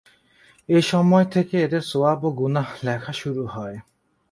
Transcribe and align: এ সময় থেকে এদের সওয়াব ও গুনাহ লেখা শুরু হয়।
এ 0.69 0.79
সময় 0.81 1.25
থেকে 1.25 1.55
এদের 1.63 1.83
সওয়াব 1.91 2.19
ও 2.23 2.29
গুনাহ 2.31 2.67
লেখা 2.83 3.13
শুরু 3.13 3.43
হয়। 3.47 3.77